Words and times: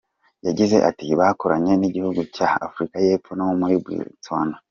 Yagize 0.47 0.77
ati 0.89 1.05
“bakoranye 1.19 1.73
n’igihugu 1.77 2.21
cya 2.35 2.49
Afurika 2.67 2.97
y’Epfo 3.05 3.31
no 3.37 3.45
muri 3.59 3.75
Botswana. 3.85 4.55